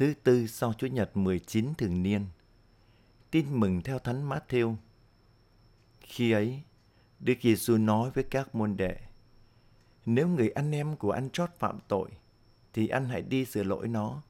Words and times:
thứ 0.00 0.14
tư 0.24 0.46
sau 0.46 0.72
Chúa 0.72 0.86
Nhật 0.86 1.16
19 1.16 1.74
thường 1.74 2.02
niên. 2.02 2.26
Tin 3.30 3.60
mừng 3.60 3.82
theo 3.82 3.98
Thánh 3.98 4.28
Matthew. 4.28 4.74
Khi 6.00 6.32
ấy, 6.32 6.62
Đức 7.18 7.34
Giêsu 7.42 7.76
nói 7.76 8.10
với 8.10 8.24
các 8.24 8.54
môn 8.54 8.76
đệ: 8.76 8.96
Nếu 10.06 10.28
người 10.28 10.50
anh 10.50 10.72
em 10.72 10.96
của 10.96 11.10
anh 11.10 11.30
trót 11.30 11.50
phạm 11.58 11.78
tội, 11.88 12.10
thì 12.72 12.88
anh 12.88 13.04
hãy 13.04 13.22
đi 13.22 13.44
sửa 13.44 13.62
lỗi 13.62 13.88
nó, 13.88 14.22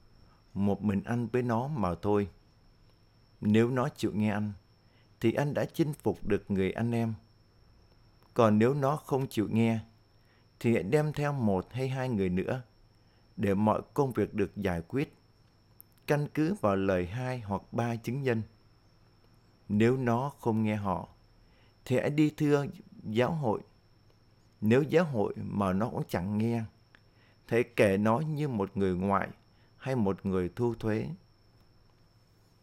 một 0.55 0.83
mình 0.83 1.03
anh 1.05 1.27
với 1.27 1.43
nó 1.43 1.69
mà 1.69 1.95
thôi. 2.03 2.29
Nếu 3.41 3.71
nó 3.71 3.89
chịu 3.89 4.13
nghe 4.15 4.31
anh, 4.31 4.53
thì 5.21 5.33
anh 5.33 5.55
đã 5.55 5.65
chinh 5.65 5.93
phục 5.93 6.27
được 6.27 6.51
người 6.51 6.73
anh 6.73 6.93
em. 6.93 7.15
Còn 8.35 8.59
nếu 8.59 8.75
nó 8.75 8.97
không 8.97 9.27
chịu 9.27 9.49
nghe, 9.51 9.79
thì 10.61 10.75
hãy 10.75 10.83
đem 10.83 11.13
theo 11.13 11.33
một 11.33 11.73
hay 11.73 11.89
hai 11.89 12.09
người 12.09 12.29
nữa, 12.29 12.63
để 13.37 13.55
mọi 13.55 13.83
công 13.95 14.13
việc 14.13 14.35
được 14.35 14.57
giải 14.57 14.83
quyết, 14.89 15.20
căn 16.11 16.29
cứ 16.35 16.55
vào 16.55 16.77
lời 16.77 17.07
hai 17.07 17.41
hoặc 17.41 17.63
ba 17.73 17.97
chứng 17.97 18.23
nhân. 18.23 18.43
Nếu 19.69 19.97
nó 19.97 20.33
không 20.41 20.63
nghe 20.63 20.77
họ, 20.77 21.09
thì 21.85 21.97
hãy 21.97 22.11
đi 22.11 22.31
thưa 22.37 22.67
giáo 23.05 23.33
hội. 23.33 23.61
Nếu 24.61 24.83
giáo 24.83 25.05
hội 25.05 25.35
mà 25.37 25.73
nó 25.73 25.89
cũng 25.89 26.03
chẳng 26.09 26.39
nghe, 26.39 26.63
thì 27.49 27.63
kể 27.63 27.97
nó 27.97 28.19
như 28.19 28.49
một 28.49 28.77
người 28.77 28.95
ngoại 28.95 29.29
hay 29.77 29.97
một 29.97 30.27
người 30.27 30.51
thu 30.57 30.75
thuế. 30.75 31.09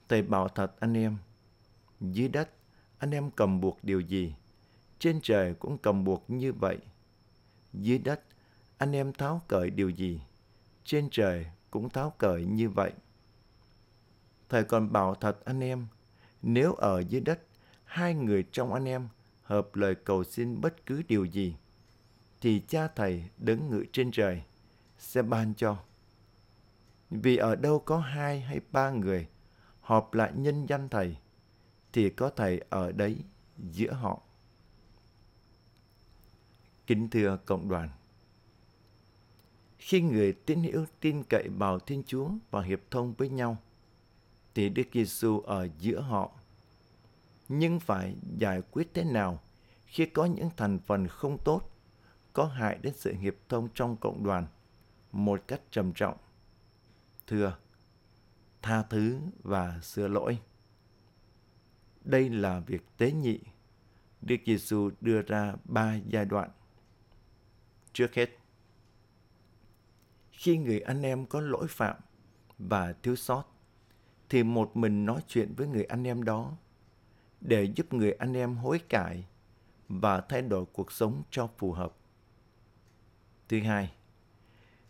Thầy 0.10 0.22
bảo 0.22 0.48
thật 0.48 0.80
anh 0.80 0.98
em, 0.98 1.18
dưới 2.02 2.28
đất 2.28 2.50
anh 2.98 3.12
em 3.12 3.32
cầm 3.32 3.62
buộc 3.62 3.84
điều 3.84 4.00
gì, 4.00 4.34
trên 5.00 5.20
trời 5.24 5.54
cũng 5.54 5.78
cầm 5.78 6.04
buộc 6.04 6.24
như 6.28 6.54
vậy. 6.54 6.78
Dưới 7.74 7.98
đất 7.98 8.22
anh 8.78 8.96
em 8.96 9.14
tháo 9.14 9.42
cởi 9.48 9.70
điều 9.70 9.90
gì, 9.90 10.22
trên 10.84 11.08
trời 11.12 11.46
cũng 11.72 11.90
tháo 11.90 12.14
cởi 12.18 12.46
như 12.46 12.70
vậy. 12.70 12.92
Thầy 14.50 14.64
còn 14.64 14.92
bảo 14.92 15.16
thật 15.16 15.46
anh 15.46 15.64
em, 15.64 15.88
nếu 16.42 16.74
ở 16.74 17.00
dưới 17.00 17.22
đất, 17.22 17.40
hai 17.84 18.14
người 18.14 18.46
trong 18.52 18.74
anh 18.74 18.86
em 18.86 19.08
hợp 19.44 19.76
lời 19.76 19.96
cầu 19.96 20.24
xin 20.24 20.62
bất 20.62 20.86
cứ 20.86 21.04
điều 21.08 21.26
gì, 21.26 21.56
thì 22.42 22.62
cha 22.68 22.88
thầy 22.88 23.24
đứng 23.38 23.70
ngự 23.70 23.86
trên 23.92 24.12
trời 24.12 24.44
sẽ 25.00 25.22
ban 25.22 25.54
cho. 25.54 25.78
Vì 27.10 27.38
ở 27.38 27.56
đâu 27.56 27.80
có 27.80 28.00
hai 28.00 28.42
hay 28.42 28.60
ba 28.72 28.90
người 28.90 29.28
họp 29.82 30.14
lại 30.14 30.32
nhân 30.36 30.66
danh 30.66 30.90
thầy, 30.90 31.18
thì 31.94 32.10
có 32.10 32.30
thầy 32.36 32.62
ở 32.70 32.92
đấy 32.92 33.18
giữa 33.58 33.92
họ. 33.92 34.22
Kính 36.88 37.10
thưa 37.10 37.38
cộng 37.46 37.70
đoàn, 37.70 37.90
khi 39.78 40.02
người 40.02 40.34
tín 40.34 40.64
hữu 40.64 40.86
tin 41.00 41.24
cậy 41.24 41.50
vào 41.58 41.80
Thiên 41.80 42.04
Chúa 42.08 42.30
và 42.52 42.62
hiệp 42.62 42.80
thông 42.92 43.14
với 43.14 43.30
nhau, 43.30 43.58
thì 44.58 44.70
Đức 44.70 44.88
Giêsu 44.94 45.40
ở 45.40 45.68
giữa 45.80 46.00
họ. 46.00 46.32
Nhưng 47.50 47.80
phải 47.80 48.16
giải 48.38 48.62
quyết 48.72 48.94
thế 48.94 49.04
nào 49.04 49.40
khi 49.86 50.06
có 50.06 50.26
những 50.26 50.50
thành 50.58 50.80
phần 50.80 51.08
không 51.08 51.38
tốt, 51.46 51.72
có 52.34 52.46
hại 52.46 52.78
đến 52.82 52.94
sự 52.96 53.14
hiệp 53.14 53.36
thông 53.50 53.70
trong 53.74 53.98
cộng 53.98 54.24
đoàn 54.24 54.48
một 55.12 55.42
cách 55.48 55.62
trầm 55.72 55.94
trọng. 55.94 56.18
Thưa, 57.28 57.58
tha 58.62 58.84
thứ 58.84 59.20
và 59.44 59.80
sửa 59.82 60.08
lỗi. 60.08 60.40
Đây 62.02 62.30
là 62.30 62.60
việc 62.60 62.82
tế 62.98 63.12
nhị. 63.12 63.40
Đức 64.22 64.38
Giêsu 64.46 64.90
đưa 65.02 65.22
ra 65.22 65.54
ba 65.64 65.96
giai 66.08 66.26
đoạn. 66.26 66.50
Trước 67.94 68.14
hết, 68.14 68.30
khi 70.32 70.58
người 70.58 70.80
anh 70.80 71.02
em 71.02 71.26
có 71.26 71.42
lỗi 71.42 71.68
phạm 71.70 71.96
và 72.58 72.94
thiếu 72.94 73.16
sót, 73.16 73.57
thì 74.30 74.44
một 74.44 74.78
mình 74.78 75.06
nói 75.06 75.22
chuyện 75.28 75.54
với 75.58 75.68
người 75.68 75.84
anh 75.84 76.08
em 76.08 76.24
đó 76.24 76.54
để 77.42 77.64
giúp 77.64 77.94
người 77.94 78.12
anh 78.12 78.34
em 78.34 78.56
hối 78.56 78.80
cải 78.80 79.26
và 79.90 80.22
thay 80.22 80.42
đổi 80.42 80.66
cuộc 80.74 80.92
sống 80.92 81.24
cho 81.32 81.50
phù 81.58 81.72
hợp. 81.72 81.96
Thứ 83.50 83.60
hai, 83.60 83.94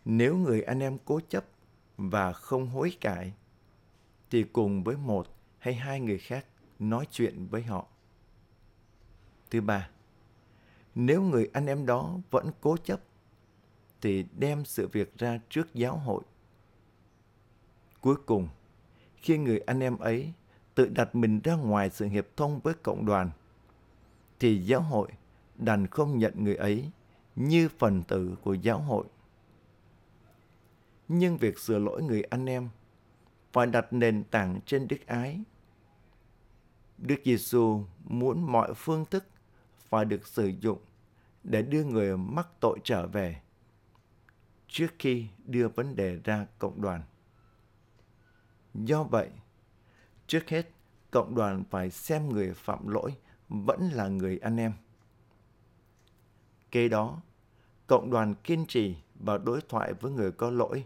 nếu 0.04 0.36
người 0.36 0.62
anh 0.62 0.80
em 0.80 0.98
cố 1.04 1.20
chấp 1.28 1.44
và 1.96 2.32
không 2.32 2.68
hối 2.68 2.96
cải, 3.00 3.32
thì 4.30 4.42
cùng 4.42 4.84
với 4.84 4.96
một 4.96 5.26
hay 5.58 5.74
hai 5.74 6.00
người 6.00 6.18
khác 6.18 6.46
nói 6.78 7.06
chuyện 7.10 7.46
với 7.50 7.62
họ. 7.62 7.86
Thứ 9.50 9.60
ba, 9.60 9.90
nếu 10.94 11.22
người 11.22 11.50
anh 11.52 11.66
em 11.66 11.86
đó 11.86 12.18
vẫn 12.30 12.50
cố 12.60 12.76
chấp, 12.76 13.00
thì 14.00 14.26
đem 14.38 14.64
sự 14.64 14.88
việc 14.88 15.18
ra 15.18 15.38
trước 15.48 15.74
giáo 15.74 15.96
hội. 15.96 16.22
Cuối 18.00 18.16
cùng, 18.26 18.48
khi 19.22 19.38
người 19.38 19.58
anh 19.58 19.80
em 19.80 19.98
ấy 19.98 20.32
tự 20.74 20.88
đặt 20.88 21.14
mình 21.14 21.40
ra 21.44 21.54
ngoài 21.54 21.90
sự 21.90 22.06
hiệp 22.06 22.26
thông 22.36 22.60
với 22.60 22.74
cộng 22.74 23.06
đoàn, 23.06 23.30
thì 24.40 24.64
giáo 24.64 24.80
hội 24.80 25.08
đành 25.56 25.86
không 25.86 26.18
nhận 26.18 26.44
người 26.44 26.56
ấy 26.56 26.90
như 27.36 27.68
phần 27.78 28.02
tử 28.02 28.36
của 28.42 28.54
giáo 28.54 28.78
hội. 28.78 29.06
Nhưng 31.08 31.36
việc 31.36 31.58
sửa 31.58 31.78
lỗi 31.78 32.02
người 32.02 32.22
anh 32.22 32.46
em 32.46 32.68
phải 33.52 33.66
đặt 33.66 33.92
nền 33.92 34.24
tảng 34.24 34.60
trên 34.66 34.88
đức 34.88 35.06
ái. 35.06 35.40
Đức 36.98 37.16
Giêsu 37.24 37.84
muốn 38.04 38.52
mọi 38.52 38.74
phương 38.74 39.04
thức 39.10 39.24
phải 39.88 40.04
được 40.04 40.26
sử 40.26 40.52
dụng 40.60 40.78
để 41.44 41.62
đưa 41.62 41.84
người 41.84 42.16
mắc 42.16 42.48
tội 42.60 42.78
trở 42.84 43.06
về 43.06 43.40
trước 44.68 44.88
khi 44.98 45.26
đưa 45.46 45.68
vấn 45.68 45.96
đề 45.96 46.20
ra 46.24 46.46
cộng 46.58 46.82
đoàn. 46.82 47.02
Do 48.74 49.02
vậy, 49.02 49.28
trước 50.26 50.48
hết, 50.48 50.70
cộng 51.10 51.34
đoàn 51.34 51.64
phải 51.70 51.90
xem 51.90 52.28
người 52.28 52.54
phạm 52.54 52.88
lỗi 52.88 53.14
vẫn 53.48 53.90
là 53.92 54.08
người 54.08 54.38
anh 54.38 54.56
em. 54.56 54.72
Kế 56.70 56.88
đó, 56.88 57.22
cộng 57.86 58.10
đoàn 58.10 58.34
kiên 58.34 58.66
trì 58.66 58.96
và 59.14 59.38
đối 59.38 59.60
thoại 59.68 59.92
với 59.92 60.12
người 60.12 60.32
có 60.32 60.50
lỗi, 60.50 60.84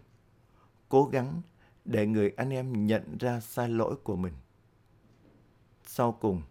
cố 0.88 1.04
gắng 1.04 1.43
để 1.84 2.06
người 2.06 2.32
anh 2.37 2.50
em 2.50 2.87
nhận 2.87 3.19
ra 3.19 3.41
sai 3.41 3.69
lỗi 3.69 3.97
của 4.03 4.16
mình. 4.16 4.34
Sau 5.87 6.12
cùng, 6.12 6.43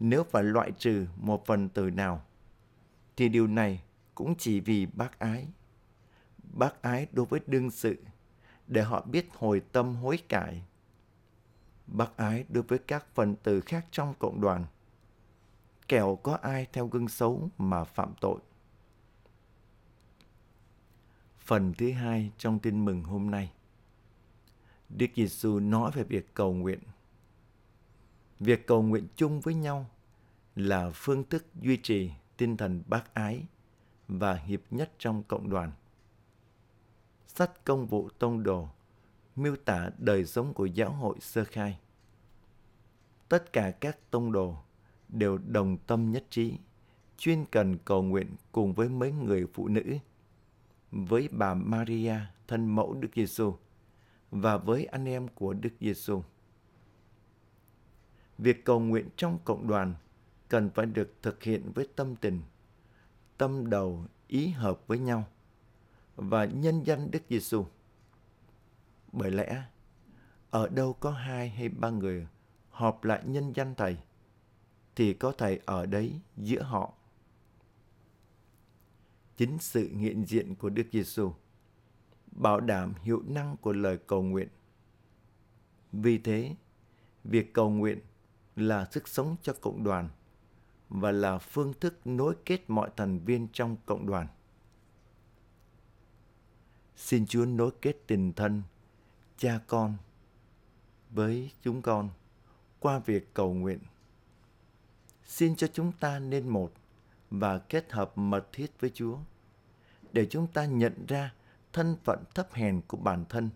nếu 0.00 0.24
phải 0.24 0.42
loại 0.42 0.72
trừ 0.78 1.06
một 1.16 1.46
phần 1.46 1.68
từ 1.68 1.90
nào, 1.90 2.22
thì 3.16 3.28
điều 3.28 3.46
này 3.46 3.82
cũng 4.14 4.34
chỉ 4.38 4.60
vì 4.60 4.86
bác 4.86 5.18
ái. 5.18 5.48
Bác 6.42 6.82
ái 6.82 7.06
đối 7.12 7.26
với 7.26 7.40
đương 7.46 7.70
sự, 7.70 7.96
để 8.70 8.82
họ 8.82 9.00
biết 9.00 9.28
hồi 9.34 9.62
tâm 9.72 9.96
hối 9.96 10.18
cải. 10.28 10.62
Bác 11.86 12.16
ái 12.16 12.44
đối 12.48 12.62
với 12.62 12.78
các 12.78 13.06
phần 13.14 13.36
tử 13.36 13.60
khác 13.60 13.86
trong 13.90 14.14
cộng 14.18 14.40
đoàn, 14.40 14.66
kẻo 15.88 16.18
có 16.22 16.38
ai 16.42 16.66
theo 16.72 16.86
gương 16.86 17.08
xấu 17.08 17.48
mà 17.58 17.84
phạm 17.84 18.14
tội. 18.20 18.40
Phần 21.38 21.74
thứ 21.78 21.92
hai 21.92 22.30
trong 22.38 22.58
tin 22.58 22.84
mừng 22.84 23.02
hôm 23.02 23.30
nay. 23.30 23.52
Đức 24.88 25.06
Giêsu 25.16 25.60
nói 25.60 25.90
về 25.94 26.02
việc 26.02 26.34
cầu 26.34 26.52
nguyện. 26.52 26.80
Việc 28.40 28.66
cầu 28.66 28.82
nguyện 28.82 29.06
chung 29.16 29.40
với 29.40 29.54
nhau 29.54 29.86
là 30.56 30.90
phương 30.94 31.24
thức 31.24 31.46
duy 31.60 31.76
trì 31.76 32.10
tinh 32.36 32.56
thần 32.56 32.82
bác 32.86 33.14
ái 33.14 33.42
và 34.08 34.34
hiệp 34.34 34.60
nhất 34.70 34.92
trong 34.98 35.22
cộng 35.22 35.50
đoàn. 35.50 35.72
Sách 37.34 37.64
công 37.64 37.86
vụ 37.86 38.08
tông 38.18 38.42
đồ 38.42 38.68
miêu 39.36 39.56
tả 39.56 39.90
đời 39.98 40.24
sống 40.24 40.54
của 40.54 40.66
giáo 40.66 40.92
hội 40.92 41.16
sơ 41.20 41.44
khai. 41.44 41.78
Tất 43.28 43.52
cả 43.52 43.70
các 43.70 44.10
tông 44.10 44.32
đồ 44.32 44.56
đều 45.08 45.38
đồng 45.38 45.76
tâm 45.86 46.12
nhất 46.12 46.24
trí, 46.30 46.58
chuyên 47.18 47.44
cần 47.50 47.78
cầu 47.84 48.02
nguyện 48.02 48.36
cùng 48.52 48.72
với 48.72 48.88
mấy 48.88 49.12
người 49.12 49.46
phụ 49.54 49.68
nữ, 49.68 49.96
với 50.90 51.28
bà 51.28 51.54
Maria, 51.54 52.16
thân 52.48 52.66
mẫu 52.74 52.94
Đức 52.94 53.08
Giêsu 53.14 53.54
và 54.30 54.56
với 54.56 54.84
anh 54.84 55.04
em 55.04 55.28
của 55.28 55.52
Đức 55.52 55.72
Giêsu. 55.80 56.22
Việc 58.38 58.64
cầu 58.64 58.80
nguyện 58.80 59.08
trong 59.16 59.38
cộng 59.44 59.68
đoàn 59.68 59.94
cần 60.48 60.70
phải 60.70 60.86
được 60.86 61.14
thực 61.22 61.42
hiện 61.42 61.72
với 61.74 61.88
tâm 61.96 62.16
tình, 62.16 62.40
tâm 63.38 63.70
đầu 63.70 64.04
ý 64.28 64.48
hợp 64.48 64.80
với 64.86 64.98
nhau 64.98 65.24
và 66.20 66.44
nhân 66.44 66.82
danh 66.84 67.10
Đức 67.10 67.22
Giêsu. 67.28 67.66
Bởi 69.12 69.30
lẽ, 69.30 69.62
ở 70.50 70.68
đâu 70.68 70.92
có 70.92 71.10
hai 71.10 71.48
hay 71.48 71.68
ba 71.68 71.90
người 71.90 72.26
họp 72.70 73.04
lại 73.04 73.22
nhân 73.24 73.52
danh 73.56 73.74
Thầy, 73.74 73.96
thì 74.96 75.12
có 75.12 75.32
Thầy 75.38 75.60
ở 75.64 75.86
đấy 75.86 76.20
giữa 76.36 76.62
họ. 76.62 76.92
Chính 79.36 79.58
sự 79.58 79.88
hiện 79.96 80.24
diện 80.26 80.54
của 80.54 80.68
Đức 80.68 80.86
Giêsu 80.92 81.32
bảo 82.32 82.60
đảm 82.60 82.94
hiệu 83.02 83.22
năng 83.26 83.56
của 83.56 83.72
lời 83.72 83.98
cầu 84.06 84.22
nguyện. 84.22 84.48
Vì 85.92 86.18
thế, 86.18 86.54
việc 87.24 87.52
cầu 87.52 87.70
nguyện 87.70 88.00
là 88.56 88.88
sức 88.90 89.08
sống 89.08 89.36
cho 89.42 89.52
cộng 89.60 89.84
đoàn 89.84 90.08
và 90.88 91.12
là 91.12 91.38
phương 91.38 91.72
thức 91.80 92.06
nối 92.06 92.34
kết 92.44 92.70
mọi 92.70 92.90
thành 92.96 93.18
viên 93.18 93.48
trong 93.52 93.76
cộng 93.86 94.06
đoàn. 94.06 94.26
Xin 97.00 97.26
Chúa 97.26 97.44
nối 97.44 97.70
kết 97.82 97.96
tình 98.06 98.32
thân, 98.32 98.62
cha 99.36 99.60
con 99.66 99.96
với 101.10 101.50
chúng 101.62 101.82
con 101.82 102.10
qua 102.80 102.98
việc 102.98 103.34
cầu 103.34 103.54
nguyện. 103.54 103.78
Xin 105.24 105.56
cho 105.56 105.66
chúng 105.66 105.92
ta 105.92 106.18
nên 106.18 106.48
một 106.48 106.72
và 107.30 107.58
kết 107.58 107.92
hợp 107.92 108.18
mật 108.18 108.48
thiết 108.52 108.80
với 108.80 108.90
Chúa 108.94 109.18
để 110.12 110.26
chúng 110.30 110.46
ta 110.46 110.64
nhận 110.64 111.06
ra 111.06 111.34
thân 111.72 111.96
phận 112.04 112.24
thấp 112.34 112.52
hèn 112.52 112.80
của 112.86 112.96
bản 112.96 113.24
thân 113.28 113.50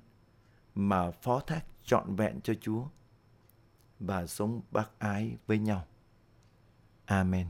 mà 0.75 1.11
phó 1.11 1.41
thác 1.41 1.65
trọn 1.85 2.17
vẹn 2.17 2.41
cho 2.41 2.55
Chúa 2.61 2.85
và 4.01 4.27
sống 4.27 4.61
bác 4.71 4.99
ái 4.99 5.37
với 5.47 5.59
nhau. 5.59 5.87
Amen. 7.05 7.47